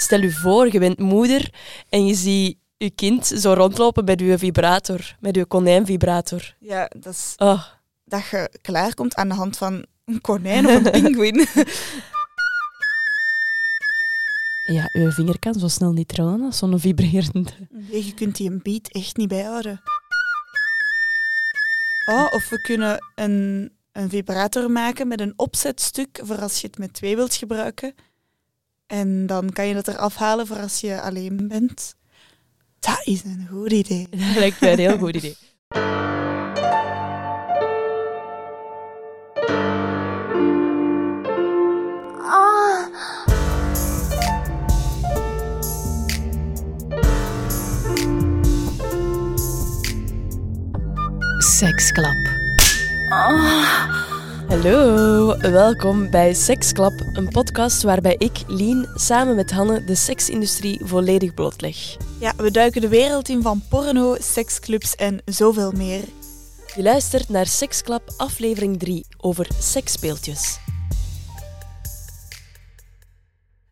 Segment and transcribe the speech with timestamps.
[0.00, 1.50] Stel je voor, je bent moeder
[1.88, 6.54] en je ziet je kind zo rondlopen met je vibrator, met je konijnvibrator.
[6.58, 7.64] Ja, dat is Oh,
[8.04, 11.46] dat je klaarkomt aan de hand van een konijn of een pinguïn.
[14.64, 17.50] ja, je vinger kan zo snel niet trillen als zo'n vibrerende.
[17.70, 19.80] Nee, je kunt die een beat echt niet bijhouden.
[22.10, 26.78] Oh, of we kunnen een, een vibrator maken met een opzetstuk voor als je het
[26.78, 27.94] met twee wilt gebruiken.
[28.88, 31.94] En dan kan je dat eraf halen voor als je alleen bent.
[32.78, 34.08] Dat is een goed idee.
[34.10, 35.36] Dat lijkt mij een heel goed idee.
[51.38, 52.16] Seksklap.
[54.48, 61.34] Hallo, welkom bij Seksklap, een podcast waarbij ik, Lien, samen met Hanne de seksindustrie volledig
[61.34, 61.96] blootleg.
[62.20, 66.04] Ja, we duiken de wereld in van porno, seksclubs en zoveel meer.
[66.76, 70.58] Je luistert naar Seksklap aflevering 3 over seksspeeltjes.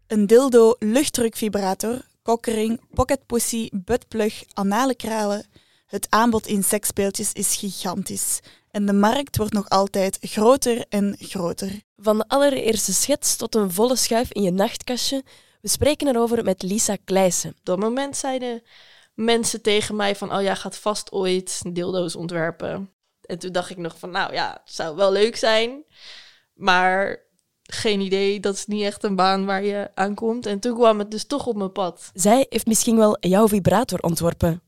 [0.07, 5.47] Een dildo, luchtdrukvibrator, kokkering, pocketpussy, buttplug, anale kralen.
[5.87, 8.41] Het aanbod in seksspeeltjes is gigantisch.
[8.77, 11.81] En de markt wordt nog altijd groter en groter.
[11.97, 15.25] Van de allereerste schets tot een volle schuif in je nachtkastje,
[15.61, 17.51] we spreken erover met Lisa Kleijsen.
[17.51, 18.63] Op dat moment zeiden
[19.15, 22.91] mensen tegen mij van, oh jij gaat vast ooit dildo's ontwerpen.
[23.21, 25.85] En toen dacht ik nog van, nou ja, het zou wel leuk zijn,
[26.55, 27.25] maar
[27.63, 30.47] geen idee, dat is niet echt een baan waar je aankomt.
[30.47, 32.11] En toen kwam het dus toch op mijn pad.
[32.15, 34.63] Zij heeft misschien wel jouw vibrator ontworpen.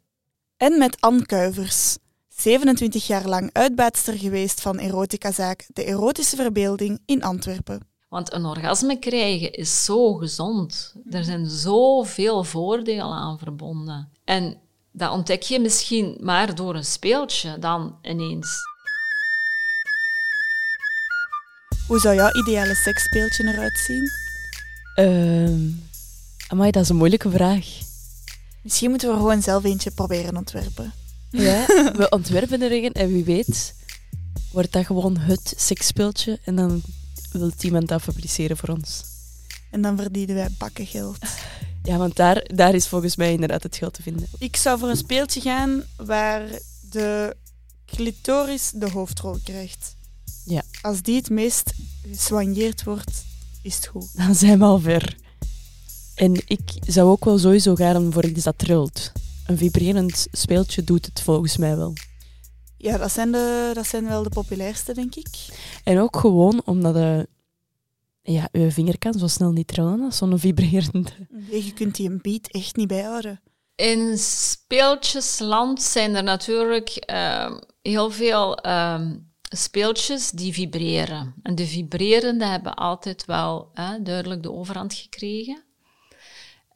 [0.56, 1.96] En met Ann Kuivers.
[2.41, 7.81] 27 jaar lang uitbaatster geweest van eroticazaak De Erotische Verbeelding in Antwerpen.
[8.08, 10.94] Want een orgasme krijgen is zo gezond.
[11.11, 14.09] Er zijn zoveel voordelen aan verbonden.
[14.25, 14.61] En
[14.92, 18.48] dat ontdek je misschien maar door een speeltje dan ineens.
[21.87, 24.09] Hoe zou jouw ideale seksspeeltje eruit zien?
[24.94, 25.87] Ehm
[26.48, 27.66] amai, dat is een moeilijke vraag.
[28.62, 30.93] Misschien moeten we er gewoon zelf eentje proberen ontwerpen.
[31.31, 31.66] Ja,
[32.00, 33.75] we ontwerpen er een en wie weet
[34.53, 36.83] wordt dat gewoon het seksspeeltje en dan
[37.33, 39.05] wil iemand dat publiceren voor ons.
[39.71, 41.19] En dan verdienen wij bakken geld.
[41.83, 44.27] Ja, want daar, daar is volgens mij inderdaad het geld te vinden.
[44.39, 46.49] Ik zou voor een speeltje gaan waar
[46.91, 47.37] de
[47.87, 49.97] clitoris de hoofdrol krijgt.
[50.45, 50.62] Ja.
[50.83, 51.72] Als die het meest
[52.10, 53.25] gesoigneerd wordt,
[53.62, 54.16] is het goed.
[54.16, 55.16] Dan zijn we al ver.
[56.15, 59.12] En ik zou ook wel sowieso gaan voor iets dat trilt.
[59.48, 61.92] Een vibrerend speeltje doet het volgens mij wel.
[62.76, 65.28] Ja, dat zijn, de, dat zijn wel de populairste, denk ik.
[65.84, 67.28] En ook gewoon omdat de,
[68.22, 71.10] ja, je vinger kan zo snel niet trillen als zo'n vibrerende.
[71.50, 73.41] Nee, je kunt die een beat echt niet bijhouden.
[73.75, 81.34] In speeltjesland zijn er natuurlijk ehm, heel veel ehm, speeltjes die vibreren.
[81.42, 85.66] En de vibrerende hebben altijd wel hè, duidelijk de overhand gekregen.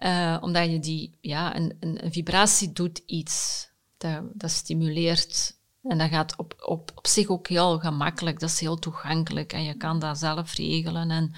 [0.02, 3.68] Eh, omdat je die, ja, een, een, een vibratie doet iets.
[3.96, 5.56] Dat, dat stimuleert.
[5.82, 8.40] En dat gaat op, op, op zich ook heel gemakkelijk.
[8.40, 9.52] Dat is heel toegankelijk.
[9.52, 11.10] En je kan dat zelf regelen.
[11.10, 11.32] En,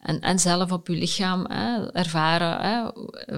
[0.00, 2.90] en, en zelf op je lichaam hè, ervaren hè,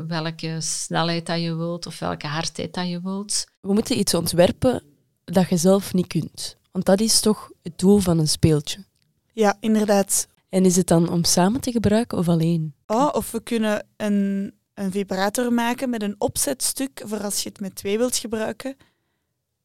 [0.06, 1.86] welke snelheid dat je wilt.
[1.86, 3.44] Of welke hardheid dat je wilt.
[3.60, 4.82] We moeten iets ontwerpen
[5.24, 6.56] dat je zelf niet kunt.
[6.72, 8.84] Want dat is toch het doel van een speeltje.
[9.32, 10.28] Ja, inderdaad.
[10.52, 12.74] En is het dan om samen te gebruiken of alleen?
[12.86, 17.60] Oh, of we kunnen een, een vibrator maken met een opzetstuk voor als je het
[17.60, 18.76] met twee wilt gebruiken.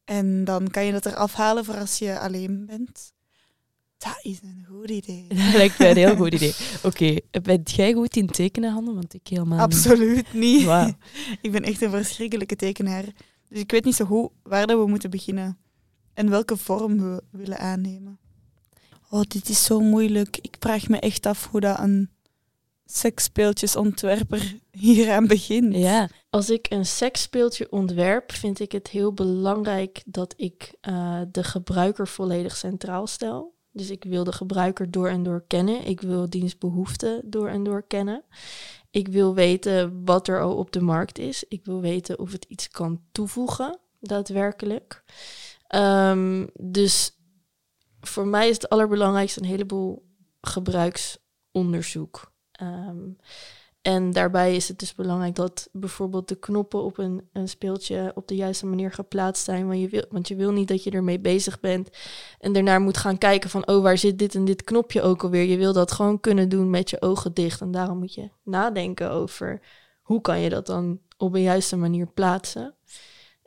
[0.04, 3.12] En dan kan je dat eraf halen voor als je alleen bent.
[3.98, 5.26] Dat is een goed idee.
[5.44, 6.54] Dat lijkt mij een heel goed idee.
[6.82, 8.94] Oké, bent jij goed in tekenen, Hanne?
[8.94, 9.58] Want ik helemaal.
[9.58, 10.68] Absoluut niet.
[11.42, 13.04] Ik ben echt een verschrikkelijke tekenaar.
[13.48, 15.58] Dus ik weet niet zo goed waar dat we moeten beginnen.
[16.14, 18.18] En welke vorm we willen aannemen.
[19.10, 20.38] Oh, dit is zo moeilijk.
[20.40, 22.10] Ik vraag me echt af hoe dat een
[22.84, 25.74] seksspeeltjesontwerper hieraan begint.
[25.74, 31.44] Ja, Als ik een seksspeeltje ontwerp, vind ik het heel belangrijk dat ik eh, de
[31.44, 33.56] gebruiker volledig centraal stel.
[33.72, 35.86] Dus ik wil de gebruiker door en door kennen.
[35.86, 38.24] Ik wil diens behoeften door en door kennen.
[38.90, 41.44] Ik wil weten wat er al op de markt is.
[41.48, 45.02] Ik wil weten of het iets kan toevoegen, daadwerkelijk.
[45.66, 47.17] Ehm, dus
[48.00, 50.06] voor mij is het allerbelangrijkste een heleboel
[50.40, 52.32] gebruiksonderzoek.
[52.52, 53.10] Ehm,
[53.82, 58.28] En daarbij is het dus belangrijk dat bijvoorbeeld de knoppen op een, een speeltje op
[58.28, 59.66] de juiste manier geplaatst zijn.
[59.68, 61.88] Want je, wil, want je wil niet dat je ermee bezig bent
[62.38, 65.44] en daarna moet gaan kijken van, oh, waar zit dit en dit knopje ook alweer?
[65.44, 67.60] Je wil dat gewoon kunnen doen met je ogen dicht.
[67.60, 69.60] En daarom moet je nadenken over
[70.02, 72.74] hoe kan je dat dan op een juiste manier plaatsen.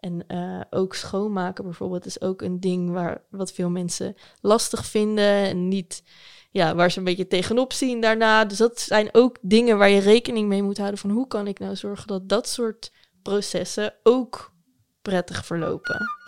[0.01, 5.33] En uh, ook schoonmaken bijvoorbeeld is ook een ding waar wat veel mensen lastig vinden
[5.33, 6.03] en niet,
[6.49, 8.45] ja, waar ze een beetje tegenop zien daarna.
[8.45, 11.59] Dus dat zijn ook dingen waar je rekening mee moet houden van hoe kan ik
[11.59, 14.53] nou zorgen dat dat soort processen ook
[15.01, 16.20] prettig verlopen.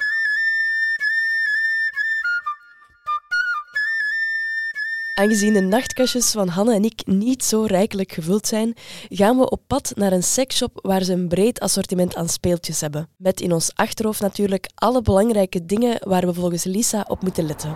[5.15, 8.73] Aangezien de nachtkastjes van Hanne en ik niet zo rijkelijk gevuld zijn,
[9.09, 13.09] gaan we op pad naar een seksshop waar ze een breed assortiment aan speeltjes hebben.
[13.17, 17.75] Met in ons achterhoofd natuurlijk alle belangrijke dingen waar we volgens Lisa op moeten letten.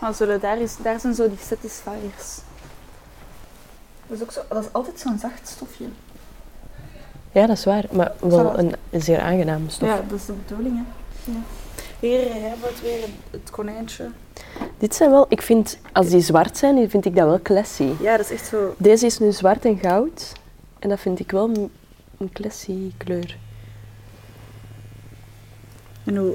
[0.00, 2.38] Maar zullen daar, is, daar zijn zo die satisfiers.
[4.06, 5.84] Dat is, ook zo, dat is altijd zo'n zacht stofje.
[7.32, 9.88] Ja, dat is waar, maar wel een zeer aangenaam stof.
[9.88, 10.82] Ja, dat is de bedoeling, hè.
[11.32, 11.38] Ja.
[12.02, 14.10] Hier hebben we het weer, het konijntje.
[14.78, 17.88] Dit zijn wel, ik vind, als die zwart zijn, vind ik dat wel classy.
[18.00, 18.74] Ja, dat is echt zo...
[18.78, 20.32] Deze is nu zwart en goud.
[20.78, 21.70] En dat vind ik wel
[22.18, 23.38] een, classy kleur.
[26.04, 26.34] En hoe...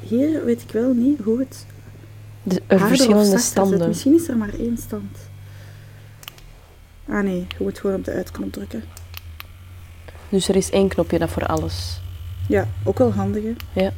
[0.00, 1.66] Hier weet ik wel niet hoe het...
[2.42, 3.88] De, er verschillende standen.
[3.88, 5.18] Misschien is er maar één stand.
[7.08, 8.84] Ah nee, je moet gewoon op de uitknop drukken.
[10.28, 12.00] Dus er is één knopje dat voor alles.
[12.48, 13.82] Ja, ook wel handig hè?
[13.84, 13.92] Ja.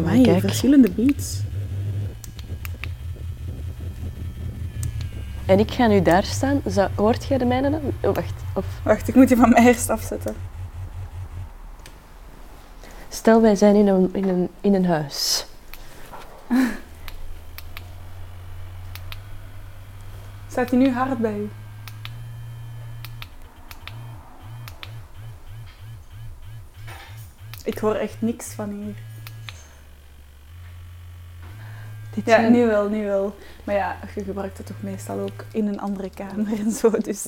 [0.00, 0.40] Maar kijk.
[0.40, 1.40] verschillende beats.
[5.46, 6.62] En ik ga nu daar staan.
[6.66, 7.80] Zou, hoort jij de mijne dan?
[8.00, 8.34] Oh, wacht.
[8.54, 8.64] Of...
[8.82, 10.34] Wacht, ik moet die van mij eerst afzetten.
[13.08, 15.46] Stel, wij zijn in een, in een, in een huis.
[20.48, 21.50] Staat hij nu hard bij u?
[27.64, 29.11] Ik hoor echt niks van hier.
[32.14, 33.34] Dit ja, nu wel, nu wel.
[33.64, 36.90] Maar ja, je gebruikt het toch meestal ook in een andere kamer en zo.
[36.90, 37.26] Dus.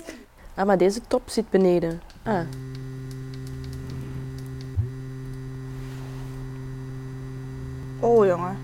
[0.55, 2.01] Ah, maar deze top zit beneden.
[2.23, 2.41] Ah.
[8.01, 8.57] Oh, jongen.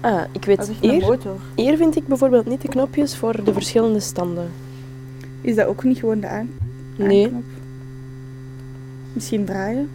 [0.00, 1.18] Ah, ik weet, hier,
[1.54, 4.50] hier vind ik bijvoorbeeld niet de knopjes voor de verschillende standen.
[5.40, 6.50] Is dat ook niet gewoon de aan?
[6.96, 7.32] Nee.
[9.12, 9.90] Misschien draaien?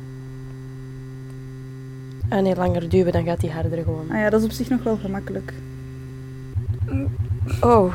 [2.29, 4.11] Ah nee, langer duwen, dan gaat hij harder gewoon.
[4.11, 5.53] Ah ja, dat is op zich nog wel gemakkelijk.
[7.61, 7.93] Oh.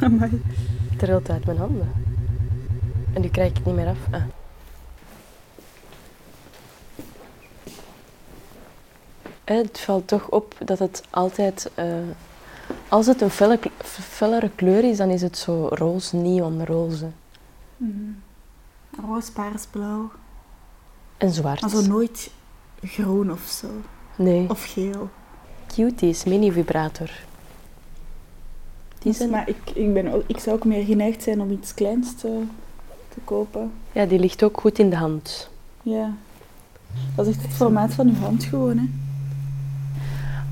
[0.00, 0.42] Amai.
[0.90, 1.92] Het trilt uit mijn handen.
[3.12, 3.98] En nu krijg ik het niet meer af.
[4.10, 4.22] Ah.
[9.44, 11.70] Het valt toch op dat het altijd...
[11.78, 11.84] Uh,
[12.88, 17.08] als het een felle, fellere kleur is, dan is het zo roze, neonroze.
[17.76, 18.22] Mm.
[19.06, 20.10] Roos, paars, blauw.
[21.16, 21.60] En zwart.
[21.60, 22.30] Maar zo nooit
[22.82, 23.68] groen of zo.
[24.16, 24.50] Nee.
[24.50, 25.08] Of geel.
[25.66, 27.10] Cuties, mini vibrator.
[28.98, 29.30] Die zijn...
[29.30, 32.42] Maar ik, ik, ben, ik zou ook meer geneigd zijn om iets kleins te,
[33.08, 33.72] te kopen.
[33.92, 35.50] Ja, die ligt ook goed in de hand.
[35.82, 36.14] Ja.
[37.14, 38.84] Dat is echt het formaat van uw hand gewoon, hè.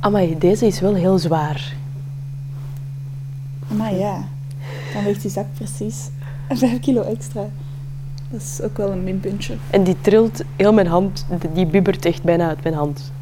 [0.00, 1.76] Amai, deze is wel heel zwaar.
[3.76, 4.28] Maar ja,
[4.92, 6.08] dan weegt die zak precies
[6.48, 7.48] 5 kilo extra.
[8.30, 9.56] Dat is ook wel een minpuntje.
[9.70, 13.12] En die trilt heel mijn hand, die bibbert echt bijna uit mijn hand.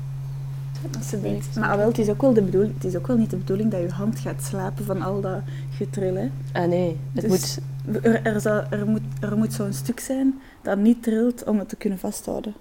[0.98, 1.56] Alsjeblieft.
[1.56, 3.70] Maar wel, het is, ook wel de bedoeling, het is ook wel niet de bedoeling
[3.70, 5.40] dat je hand gaat slapen van al dat
[5.76, 6.14] getril.
[6.14, 6.30] Hè.
[6.52, 7.58] Ah nee, het dus moet...
[8.02, 11.68] Er, er, zal, er moet, er moet zo'n stuk zijn dat niet trilt om het
[11.68, 12.54] te kunnen vasthouden.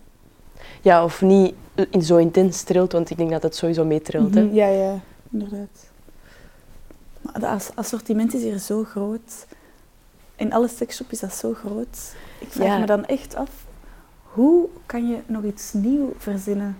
[0.81, 1.53] Ja, of niet
[1.89, 4.35] in zo intens trilt, want ik denk dat het sowieso meetrilt.
[4.35, 4.99] Mm Ja, ja,
[5.31, 5.89] inderdaad.
[7.21, 9.45] Maar het assortiment is hier zo groot.
[10.35, 12.15] In alle seksshop is dat zo groot.
[12.39, 13.49] Ik vraag me dan echt af,
[14.21, 16.77] hoe kan je nog iets nieuws verzinnen?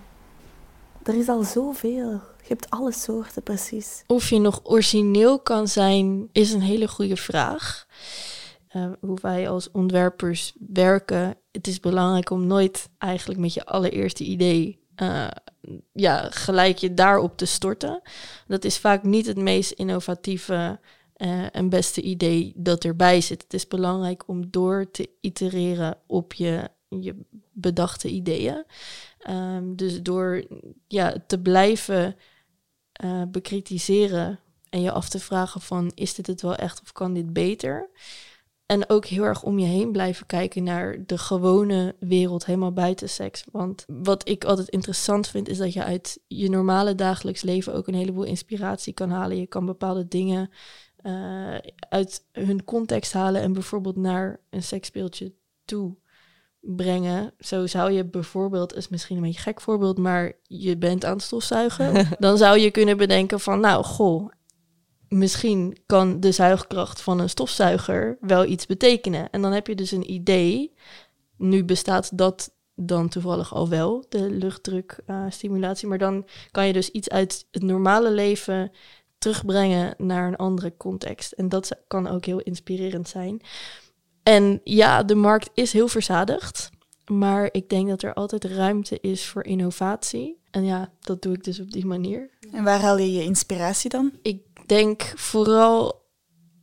[1.04, 2.10] Er is al zoveel.
[2.42, 4.04] Je hebt alle soorten precies.
[4.08, 7.88] Of je nog origineel kan zijn, is een hele goede vraag.
[8.76, 11.36] Uh, hoe wij als ontwerpers werken.
[11.52, 15.28] Het is belangrijk om nooit eigenlijk met je allereerste idee uh,
[15.94, 18.02] ja, gelijk je daarop te storten.
[18.48, 20.80] Dat is vaak niet het meest innovatieve
[21.18, 23.42] uh, en beste idee dat erbij zit.
[23.42, 27.16] Het is belangrijk om door te itereren op je, je
[27.52, 28.66] bedachte ideeën.
[29.30, 30.46] Um, dus door
[30.88, 32.16] ja, te blijven
[33.04, 37.14] uh, bekritiseren en je af te vragen van is dit het wel echt of kan
[37.14, 37.90] dit beter?
[38.66, 43.10] En ook heel erg om je heen blijven kijken naar de gewone wereld, helemaal buiten
[43.10, 43.44] seks.
[43.52, 47.88] Want wat ik altijd interessant vind, is dat je uit je normale dagelijks leven ook
[47.88, 49.38] een heleboel inspiratie kan halen.
[49.40, 50.50] Je kan bepaalde dingen
[51.06, 51.56] uh,
[51.90, 55.34] uit hun context halen en bijvoorbeeld naar een seksspeeltje
[55.66, 55.96] toe
[56.60, 57.34] brengen.
[57.40, 61.14] Zo zou je bijvoorbeeld, is misschien een beetje een gek voorbeeld, maar je bent aan
[61.14, 62.08] het stofzuigen.
[62.20, 64.30] dan zou je kunnen bedenken van, nou, goh,
[65.10, 69.30] misschien kan de zuigkracht van een stofzuiger wel iets betekenen.
[69.30, 70.74] En dan heb je dus een idee.
[71.38, 75.84] Nu bestaat dat dan toevallig al wel, de luchtdrukstimulatie.
[75.84, 78.72] Uh, maar dan kan je dus iets uit het normale leven
[79.26, 81.32] terugbrengen naar een andere context.
[81.32, 83.42] En dat kan ook heel inspirerend zijn.
[84.24, 86.70] En ja, de markt is heel verzadigd.
[87.06, 90.42] Maar ik denk dat er altijd ruimte is voor innovatie.
[90.52, 92.30] En ja, dat doe ik dus op die manier.
[92.52, 94.12] En waar haal je je inspiratie dan?
[94.22, 96.04] Ik denk vooral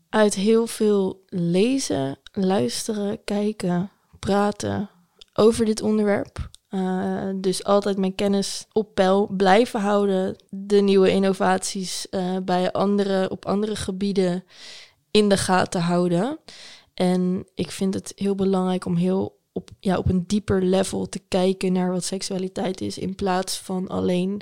[0.08, 4.90] uit heel veel lezen, luisteren, kijken, praten
[5.34, 6.50] over dit onderwerp.
[6.74, 10.36] Uh, dus altijd mijn kennis op peil blijven houden.
[10.50, 14.44] De nieuwe innovaties uh, bij andere, op andere gebieden
[15.10, 16.38] in de gaten houden.
[16.94, 21.20] En ik vind het heel belangrijk om heel op, ja, op een dieper level te
[21.28, 22.98] kijken naar wat seksualiteit is.
[22.98, 24.40] In plaats van alleen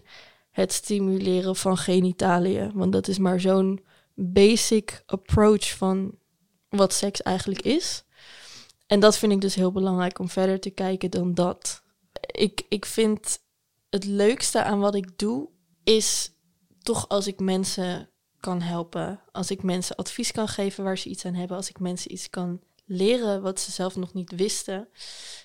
[0.50, 2.70] het stimuleren van genitaliën.
[2.74, 3.84] Want dat is maar zo'n
[4.14, 6.14] basic approach van
[6.68, 8.04] wat seks eigenlijk is.
[8.86, 11.82] En dat vind ik dus heel belangrijk om verder te kijken dan dat.
[12.30, 13.38] Ik, ik vind
[13.90, 15.48] het leukste aan wat ik doe
[15.84, 16.32] is
[16.82, 18.10] toch als ik mensen
[18.40, 19.20] kan helpen.
[19.32, 21.56] Als ik mensen advies kan geven waar ze iets aan hebben.
[21.56, 24.88] Als ik mensen iets kan leren wat ze zelf nog niet wisten.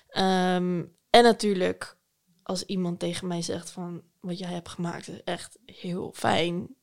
[0.08, 1.96] Ehm, en natuurlijk
[2.42, 6.74] als iemand tegen mij zegt van wat jij hebt gemaakt is echt heel fijn.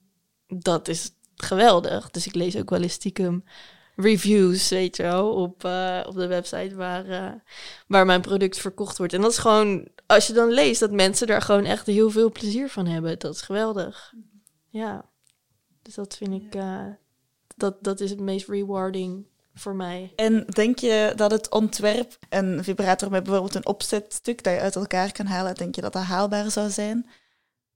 [0.48, 2.10] Dat is geweldig.
[2.10, 3.43] Dus ik lees ook wel eens stiekem
[3.95, 7.31] reviews, weet je wel, op, uh, op de website waar, uh,
[7.88, 9.13] waar mijn product verkocht wordt.
[9.13, 12.31] En dat is gewoon, als je dan leest dat mensen daar gewoon echt heel veel
[12.31, 14.13] plezier van hebben, dat is geweldig.
[14.69, 15.05] Ja,
[15.81, 16.85] dus dat vind ik, uh,
[17.55, 20.13] dat, dat is het meest rewarding voor mij.
[20.15, 24.75] En denk je dat het ontwerp, een vibrator met bijvoorbeeld een opzetstuk dat je uit
[24.75, 27.09] elkaar kan halen, denk je dat dat haalbaar zou zijn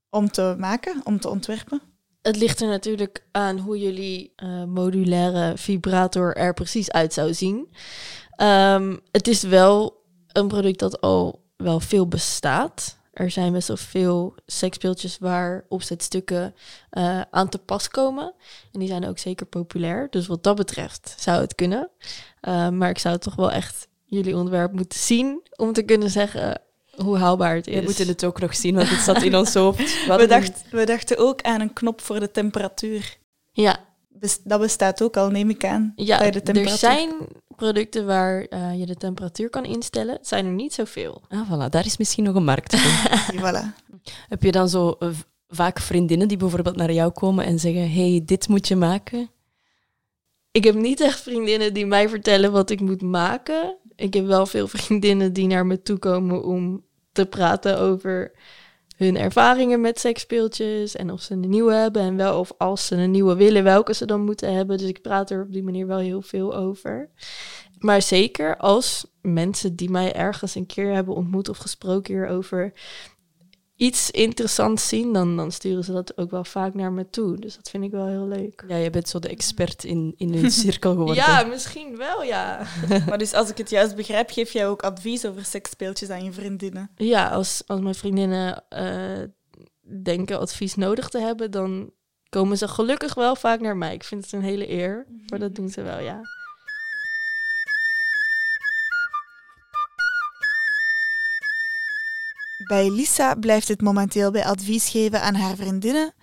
[0.10, 1.82] om te maken, om te ontwerpen?
[2.28, 7.70] Het ligt er natuurlijk aan hoe jullie uh, modulaire vibrator er precies uit zou zien.
[8.42, 12.98] Um, het is wel een product dat al wel veel bestaat.
[13.14, 16.56] Er zijn best wel veel seksspeeltjes waar opzetstukken
[16.92, 18.34] uh, aan te pas komen.
[18.72, 20.08] En die zijn ook zeker populair.
[20.10, 21.90] Dus wat dat betreft zou het kunnen.
[22.42, 26.62] Uh, maar ik zou toch wel echt jullie ontwerp moeten zien om te kunnen zeggen
[27.04, 27.76] hoe haalbaar het is.
[27.76, 30.06] We moeten het ook nog zien, want het zat in ons hoofd.
[30.08, 33.18] We, dacht, we dachten ook aan een knop voor de temperatuur.
[33.52, 33.78] Ja.
[34.44, 35.94] dat bestaat ook al, neem ik aan.
[35.96, 36.90] Ja, bij de temperatuur.
[36.90, 37.12] er zijn
[37.56, 40.14] producten waar uh, je de temperatuur kan instellen.
[40.14, 41.22] Het zijn er niet zoveel.
[41.30, 41.70] Ah, voilà.
[41.70, 43.12] Daar is misschien nog een markt voor.
[43.44, 43.86] voilà.
[44.28, 45.10] Heb je dan zo uh,
[45.48, 49.30] vaak vriendinnen die bijvoorbeeld naar jou komen en zeggen: hey, dit moet je maken?
[50.52, 53.78] Ik heb niet echt vriendinnen die mij vertellen wat ik moet maken.
[53.96, 56.86] Ik heb wel veel vriendinnen die naar me toe komen om
[57.18, 58.32] te praten over
[58.98, 62.96] hun ervaringen met seksspeeltjes en of ze een nieuwe hebben en wel of als ze
[62.96, 64.78] een nieuwe willen, welke ze dan moeten hebben.
[64.78, 67.10] Dus ik praat er op die manier wel heel veel over.
[67.80, 72.74] Maar zeker als mensen die mij ergens een keer hebben ontmoet of gesproken hierover
[73.78, 77.40] iets interessants zien, dan, dan sturen ze dat ook wel vaak naar me toe.
[77.40, 78.64] Dus dat vind ik wel heel leuk.
[78.68, 81.16] Ja, je bent zo de expert in, in hun cirkel geworden.
[81.16, 82.68] ja, misschien wel, ja.
[83.08, 86.32] maar dus als ik het juist begrijp, geef jij ook advies over seksspeeltjes aan je
[86.32, 86.92] vriendinnen?
[86.96, 89.24] Ja, als, als mijn vriendinnen uh,
[90.04, 91.92] denken advies nodig te hebben, dan
[92.30, 93.94] komen ze gelukkig wel vaak naar mij.
[93.94, 96.22] Ik vind het een hele eer, maar dat doen ze wel, ja.
[102.68, 106.14] Bij Lisa blijft het momenteel bij advies geven aan haar vriendinnen.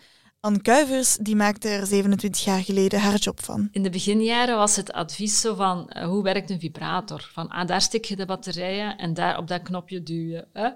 [0.41, 3.69] Anne Kuivers die maakte er 27 jaar geleden haar job van.
[3.73, 7.31] In de beginjaren was het advies zo van, uh, hoe werkt een vibrator?
[7.33, 10.47] Van, ah, daar stik je de batterijen en daar op dat knopje duw je.
[10.53, 10.69] Hè?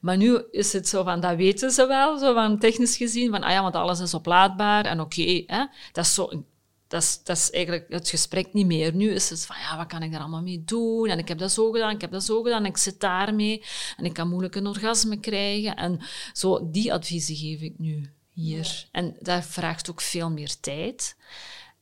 [0.00, 3.42] Maar nu is het zo van, dat weten ze wel, zo van technisch gezien, van,
[3.42, 5.44] ah ja, want alles is oplaadbaar en oké.
[5.92, 6.44] Dat is zo
[6.88, 8.94] dat is, dat is eigenlijk het gesprek niet meer.
[8.94, 11.08] Nu is het van, ja, wat kan ik daar allemaal mee doen?
[11.08, 13.64] En ik heb dat zo gedaan, ik heb dat zo gedaan, ik zit daarmee.
[13.96, 15.76] En ik kan moeilijk een orgasme krijgen.
[15.76, 16.00] En
[16.32, 18.88] zo, die adviezen geef ik nu hier.
[18.92, 21.16] En dat vraagt ook veel meer tijd.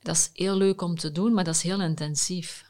[0.01, 2.65] Dat is heel leuk om te doen, maar dat is heel intensief.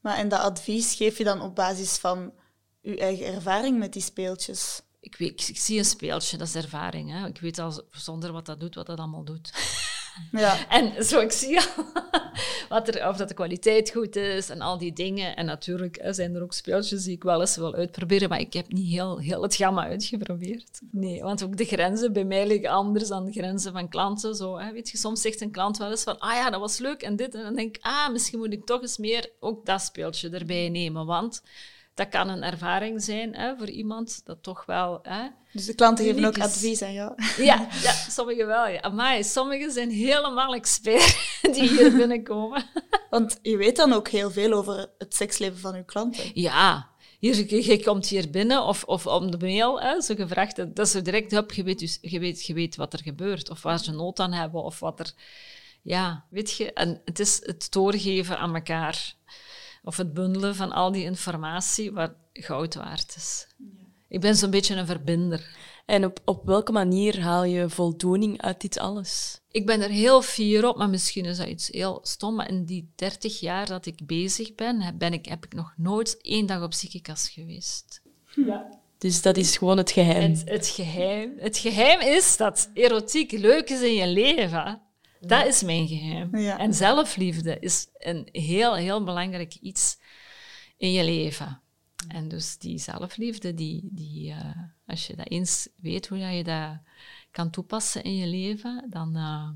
[0.00, 2.32] Maar en dat advies geef je dan op basis van
[2.82, 4.82] uw eigen ervaring met die speeltjes?
[5.00, 7.10] Ik, weet, ik, zie een speeltje, dat is ervaring.
[7.10, 7.26] Hè.
[7.26, 9.52] Ik weet al zonder wat dat doet, wat dat allemaal doet.
[10.32, 10.68] Ja.
[10.68, 11.84] En zo, ik zie al
[12.68, 15.36] wat er, of dat de kwaliteit goed is en al die dingen.
[15.36, 18.72] En natuurlijk zijn er ook speeltjes die ik wel eens wil uitproberen, maar ik heb
[18.72, 20.80] niet heel, heel het gamma uitgeprobeerd.
[20.90, 24.34] Nee, want ook de grenzen bij mij liggen anders dan de grenzen van klanten.
[24.34, 24.72] Zo, hè.
[24.72, 27.16] Weet je, soms zegt een klant wel eens van, ah ja, dat was leuk en
[27.16, 27.34] dit.
[27.34, 30.68] En dan denk ik, ah, misschien moet ik toch eens meer ook dat speeltje erbij
[30.68, 31.42] nemen, want
[31.94, 34.98] dat kan een ervaring zijn hè, voor iemand dat toch wel...
[35.02, 36.42] Hè, Dus de klanten geven ook is.
[36.42, 37.12] advies aan jou.
[37.50, 38.68] ja, ja, sommigen wel.
[38.68, 38.80] Ja.
[38.80, 41.18] Amai, sommigen zijn helemaal expert
[41.54, 42.64] die hier binnenkomen.
[43.10, 46.30] Want je weet dan ook heel veel over het seksleven van uw klanten.
[46.34, 50.56] Ja, hier, je, je komt hier binnen of, of om de mail, hè, zo gevraagd,
[50.56, 53.50] dat is zo direct, hup, je, weet, dus, je, weet, je weet wat er gebeurt
[53.50, 55.12] of waar ze nood aan hebben of wat er...
[55.82, 59.14] Ja, weet je, en het is het doorgeven aan elkaar
[59.84, 63.46] of het bundelen van al die informatie wat goud waard is.
[64.08, 65.56] Ik ben zo'n beetje een verbinder.
[65.86, 69.40] En op, op welke manier haal je voldoening uit dit alles?
[69.50, 72.34] Ik ben er heel fier op, maar misschien is dat iets heel stom.
[72.34, 75.74] Maar in die 30 jaar dat ik bezig ben, heb, ben ik, heb ik nog
[75.76, 78.02] nooit één dag op psychicas geweest.
[78.98, 80.30] Dus dat is gewoon het geheim.
[80.30, 84.80] Het, het, geheim, het geheim is dat erotiek leuk is in je leven.
[85.20, 86.36] Dat is mijn geheim.
[86.36, 86.58] Ja.
[86.58, 89.98] En zelfliefde is een heel, heel belangrijk iets
[90.76, 91.60] in je leven.
[92.08, 96.44] En dus die zelfliefde, die, die, eh, als je dat eens weet hoe dat je
[96.44, 96.78] dat
[97.30, 99.48] kan toepassen in je leven, dan uh,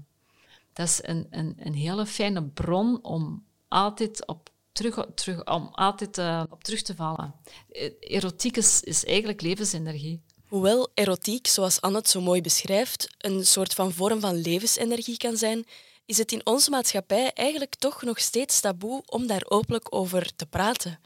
[0.73, 6.19] dat is een, een, een hele fijne bron om altijd op terug, terug, om altijd,
[6.19, 7.35] uh, op terug te vallen.
[8.01, 10.23] Erotiek is, is eigenlijk levensenergie.
[10.55, 15.37] Hoewel erotiek, zoals Anne het zo mooi beschrijft, een soort van vorm van levensenergie kan
[15.37, 15.65] zijn,
[16.07, 20.47] is het in onze maatschappij eigenlijk toch nog steeds taboe om daar openlijk over te
[20.47, 21.01] praten.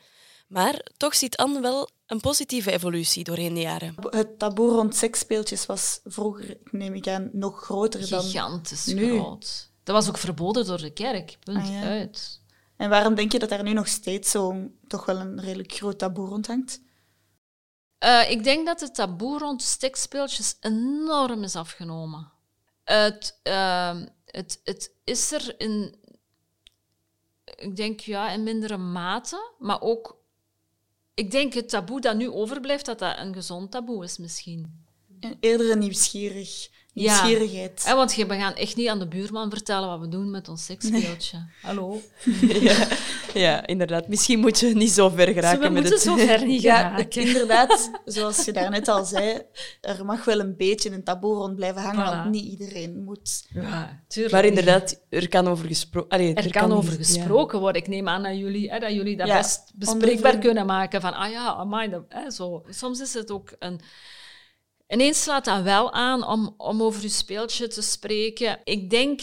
[0.49, 3.95] Maar toch ziet Anne wel een positieve evolutie doorheen de jaren.
[4.11, 9.19] Het taboe rond seksspeeltjes was vroeger, neem ik aan, nog groter dan Gigantisch nu.
[9.19, 9.71] groot.
[9.83, 11.37] Dat was ook verboden door de kerk.
[11.45, 11.83] Punt Ah, ja.
[11.83, 12.41] uit.
[12.77, 15.99] En waarom denk je dat daar nu nog steeds zo toch wel een redelijk groot
[15.99, 16.81] taboe rond hangt?
[17.99, 22.31] Eh, ik denk dat het taboe rond stekspeeltjes enorm is afgenomen.
[22.85, 25.95] Het, ehm, het, het is er in,
[27.45, 30.17] ik denk ja, in mindere mate, maar ook,
[31.15, 34.87] ik denk het taboe dat nu overblijft, dat dat een gezond taboe is misschien.
[35.21, 36.71] En eerder nieuwsgierig, Ja.
[36.93, 37.85] nieuwsgierigheid.
[37.87, 40.65] Eh, want we gaan echt niet aan de buurman vertellen wat we doen met ons
[40.65, 41.47] seksspeeltje.
[41.63, 42.01] Hallo.
[42.61, 42.89] ja,
[43.47, 44.09] ja, inderdaad.
[44.09, 46.01] Misschien moet je niet zo ver geraken we met het.
[46.01, 47.23] zo ver niet Ja, geraken.
[47.23, 49.43] inderdaad, zoals je daarnet al zei,
[49.81, 52.17] er mag wel een beetje een taboe rond blijven hangen, Voilà.
[52.17, 53.47] want niet iedereen moet.
[53.55, 57.83] Ja, tuurlijk Maar inderdaad, er kan over gesproken Er, kan over gesproken worden.
[57.83, 61.01] Ik neem aan dat jullie, hè, dat, jullie dat Ja, best bespreekbaar kunnen maken.
[61.01, 62.65] Van, ah ja, amai, dat, hè, zo.
[62.69, 63.81] Soms is het ook een...
[64.89, 68.59] Ineens slaat dat wel aan om, om over je speeltje te spreken.
[68.65, 69.21] Ik denk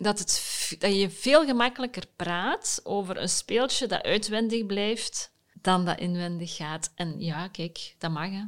[0.00, 5.98] dat, het, dat je veel gemakkelijker praat over een speeltje dat uitwendig blijft dan dat
[5.98, 6.92] inwendig gaat.
[6.94, 8.44] En ja, kijk, dat mag, hè.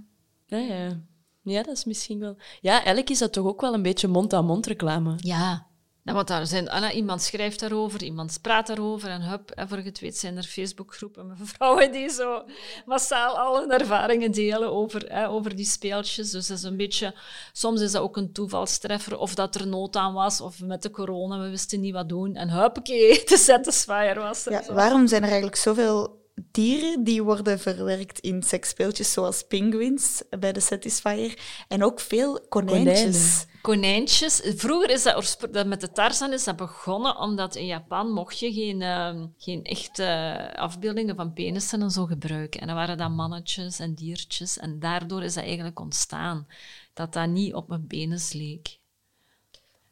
[0.47, 1.01] Ja, ja.
[1.43, 2.37] ja, dat is misschien wel...
[2.61, 5.15] Ja, eigenlijk is dat toch ook wel een beetje mond-aan-mond reclame.
[5.17, 5.67] Ja.
[6.05, 9.79] Nou, want daar zijn, ah, iemand schrijft daarover, iemand praat daarover en hup, en voor
[9.79, 12.45] het weet zijn er Facebookgroepen met vrouwen die zo
[12.87, 16.31] massaal al hun ervaringen delen over, hè, over die speeltjes.
[16.31, 17.15] Dus dat is een beetje,
[17.53, 20.91] soms is dat ook een toevalstreffer of dat er nood aan was of met de
[20.91, 24.53] corona, we wisten niet wat doen en huppakee, de Satisfyer was er.
[24.53, 30.53] Ja, waarom zijn er eigenlijk zoveel dieren die worden verwerkt in seksspeeltjes, zoals pinguïns bij
[30.53, 33.47] de Satisfyer, en ook veel konijntjes.
[33.63, 34.41] Konijntjes.
[34.45, 38.83] Vroeger is dat, met de Tarzan is dat begonnen, omdat in Japan mocht je geen,
[38.83, 42.61] ehm, geen echte afbeeldingen van penissen en zo gebruiken.
[42.61, 44.59] En dan waren dat mannetjes en diertjes.
[44.59, 46.47] En daardoor is dat eigenlijk ontstaan.
[46.93, 48.79] Dat dat niet op een penis leek.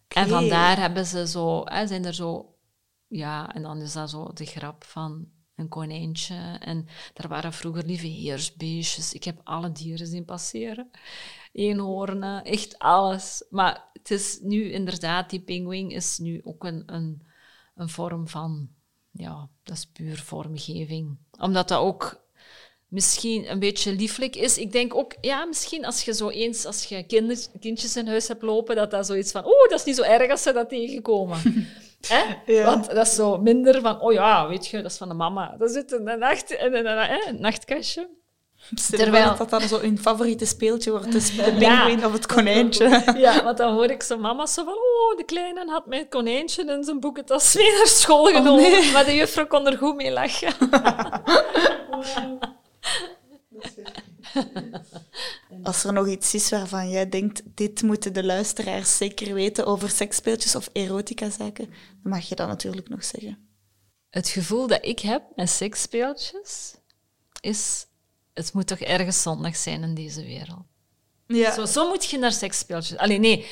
[0.08, 0.32] En Oké.
[0.32, 2.54] vandaar hebben ze zo, hè, zijn er zo...
[3.06, 5.28] Ja, en dan is dat zo de grap van
[5.60, 6.56] een konijntje.
[6.60, 9.12] En daar waren vroeger lieve heersbeestjes.
[9.12, 10.90] Ik heb alle dieren zien passeren.
[11.52, 13.44] Eenhoornen, echt alles.
[13.50, 17.26] Maar het is nu inderdaad, die pinguïn is nu ook een, een,
[17.74, 18.68] een vorm van...
[19.12, 21.18] Ja, dat is puur vormgeving.
[21.38, 22.20] Omdat dat ook
[22.90, 24.58] misschien een beetje lieflijk is.
[24.58, 27.02] Ik denk ook, ja, misschien als je zo eens, als je
[27.60, 30.30] kindjes in huis hebt lopen, dat dat zoiets van, oh, dat is niet zo erg
[30.30, 31.38] als ze dat tegenkomen.
[32.08, 32.22] Hè?
[32.52, 32.64] Ja.
[32.64, 35.54] Want dat is zo minder van, oh ja, weet je, dat is van de mama.
[35.58, 38.08] Dat zit in een, nacht, in een, nachtkastje.
[38.90, 41.58] Terwijl- dat dan zo hun favoriete speeltje wordt, dus de Ja.
[41.84, 43.02] pinguïn of het konijntje.
[43.16, 46.64] Ja, want dan hoor ik zo mama's zo van, oh, de kleine had mijn konijntje
[46.64, 48.62] in zijn boekentas mee naar school genomen.
[48.62, 48.92] nee.
[48.92, 50.52] Maar de juffrouw kon er goed mee lachen.
[55.70, 59.90] Als er nog iets is waarvan jij denkt, dit moeten de luisteraars zeker weten over
[59.90, 61.64] seksspeeltjes of erotica-zaken,
[62.02, 63.48] dan mag je dat natuurlijk nog zeggen.
[64.08, 66.74] Het gevoel dat ik heb met seksspeeltjes
[67.40, 67.86] is,
[68.34, 70.64] het moet toch ergens zondag zijn in deze wereld.
[71.26, 71.54] Ja.
[71.54, 72.98] Zo, zo moet je naar seksspeeltjes.
[72.98, 73.46] Alleen nee,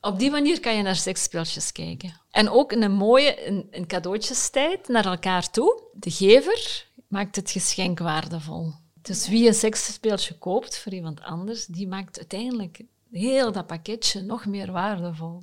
[0.00, 2.20] op die manier kan je naar seksspeeltjes kijken.
[2.30, 5.82] En ook in een mooie een, een cadeautjestijd naar elkaar toe.
[5.92, 8.72] De gever maakt het geschenk waardevol.
[9.02, 12.80] Dus wie een seksspeeltje koopt voor iemand anders, die maakt uiteindelijk
[13.12, 15.42] heel dat pakketje nog meer waardevol.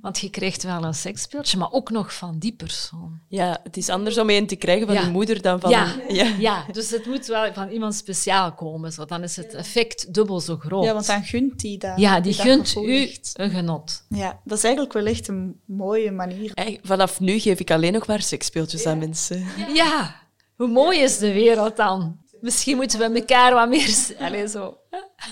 [0.00, 3.20] Want je krijgt wel een seksspeeltje, maar ook nog van die persoon.
[3.28, 5.02] Ja, het is anders om een te krijgen van Ja.
[5.02, 5.70] je moeder dan van...
[5.70, 6.34] Ja, ja.
[6.38, 8.92] ja, dus het moet wel van iemand speciaal komen.
[8.92, 9.04] Zo.
[9.04, 10.84] Dan is het effect dubbel zo groot.
[10.84, 11.98] Ja, want dan gunt die dat.
[11.98, 13.30] Ja, die gunt u echt.
[13.34, 14.04] een genot.
[14.08, 16.50] Ja, dat is eigenlijk wel echt een mooie manier.
[16.54, 19.46] Hey, Vanaf nu geef ik alleen nog maar seksspeeltjes aan mensen.
[19.74, 20.16] Ja,
[20.56, 22.18] hoe mooi is de wereld dan?
[22.44, 23.94] Misschien moeten we elkaar wat meer...
[24.18, 24.76] Allee, zo.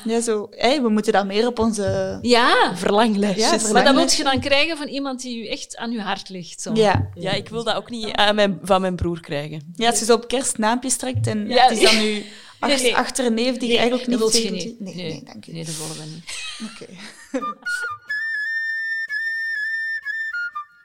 [0.05, 2.19] Ja, zo, hey, we moeten dat meer op onze...
[2.23, 3.63] Ja, Verlanglijstjes.
[3.67, 6.29] Ja, maar dat moet je dan krijgen van iemand die u echt aan uw hart
[6.29, 6.61] ligt.
[6.61, 6.71] Zo.
[6.75, 7.09] Ja.
[7.15, 9.73] Ja, ik wil dat ook niet aan mijn, van mijn broer krijgen.
[9.77, 11.63] ja, als je zo op kerst naampjes trekt en Ja.
[11.63, 12.25] het is dan nu
[12.59, 12.97] ach- nee.
[12.97, 14.81] achter een neef die je Nee, eigenlijk niet dat wil je tegen- niet.
[14.81, 15.53] Nee, nee, dank u.
[15.53, 16.25] Nee, dat willen we niet.
[16.73, 16.93] Oké.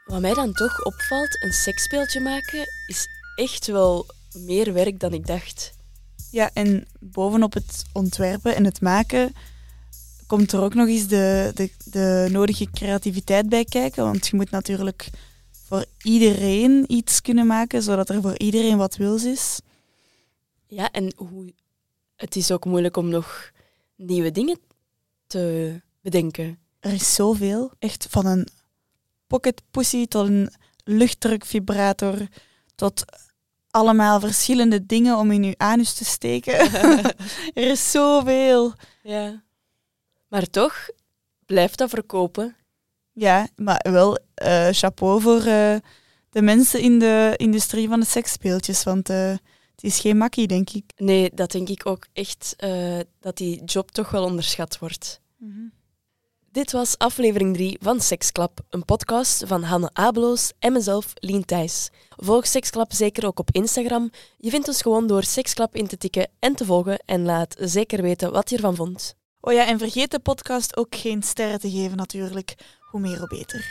[0.06, 5.28] Wat mij dan toch opvalt, een seksspeeltje maken is echt wel meer werk dan ik
[5.28, 5.76] dacht.
[6.32, 9.34] Ja, en bovenop het ontwerpen en het maken
[10.28, 14.04] komt er ook nog eens de, de, de nodige creativiteit bij kijken.
[14.04, 15.10] Want je moet natuurlijk
[15.66, 19.60] voor iedereen iets kunnen maken, zodat er voor iedereen wat wils is.
[20.68, 21.54] Ja, en hoe...
[22.16, 23.52] het is ook moeilijk om nog
[23.96, 24.60] nieuwe dingen
[25.28, 26.60] te bedenken.
[26.80, 27.72] Er is zoveel.
[27.80, 28.48] Echt van een
[29.28, 30.50] pocket pussy tot een
[30.84, 32.28] luchtdrukvibrator
[32.76, 33.06] tot
[33.78, 36.60] allemaal verschillende dingen om in je anus te steken.
[37.60, 38.74] er is zoveel.
[39.04, 39.44] Ja.
[40.28, 40.90] Maar toch
[41.46, 42.56] blijft dat verkopen.
[43.12, 45.76] Ja, maar wel eh, chapeau voor eh,
[46.30, 48.84] de mensen in de industrie van de seksspeeltjes.
[48.84, 49.30] Want eh,
[49.72, 50.92] het is geen makkie, denk ik.
[50.96, 52.56] Nee, dat denk ik ook echt
[53.20, 55.22] dat die job toch wel onderschat wordt.
[56.58, 61.89] Dit was aflevering 3 van Seksklap, een podcast van Hanne Abeloos en mezelf, Lien Thijs.
[62.10, 64.12] Volg Seksklap zeker ook op Instagram.
[64.38, 68.02] Je vindt ons gewoon door Seksklap in te tikken en te volgen en laat zeker
[68.02, 69.15] weten wat je ervan vond.
[69.41, 72.56] Oh ja, en vergeet de podcast ook geen sterren te geven natuurlijk.
[72.91, 73.65] Hoe meer, hoe beter.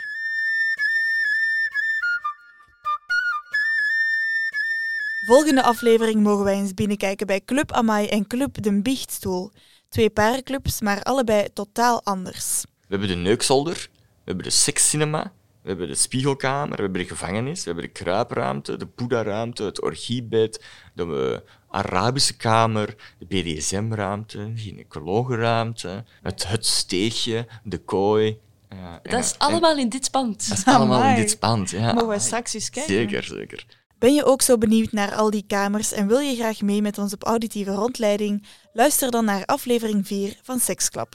[5.26, 9.50] Volgende aflevering mogen wij eens binnenkijken bij Club Amai en Club De Biechtstoel.
[9.88, 12.64] Twee parenclubs, maar allebei totaal anders.
[12.88, 17.08] We hebben de neukzolder, we hebben de sekscinema, we hebben de spiegelkamer, we hebben de
[17.08, 24.52] gevangenis, we hebben de kruipruimte, de boeddha-ruimte, het orgiebed, de eh, Arabische kamer, de BDSM-ruimte,
[24.52, 28.38] de gynaecologenruimte, het, het steegje, de kooi.
[28.70, 30.48] Ja, Dat is allemaal in dit pand.
[30.48, 31.70] Dat is allemaal in dit pand.
[31.70, 31.92] Ja.
[31.92, 32.94] Mogen wij straks eens kijken?
[32.94, 33.66] Zeker, zeker.
[33.98, 36.98] Ben je ook zo benieuwd naar al die kamers en wil je graag mee met
[36.98, 38.46] ons op auditieve rondleiding?
[38.72, 41.14] Luister dan naar aflevering 4 van Seksklap.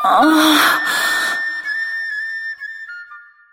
[0.00, 1.07] Ah,